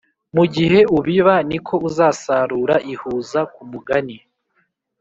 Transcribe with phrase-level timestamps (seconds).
[0.35, 4.07] mugihe ubiba niko uzasarura ihuza kumugan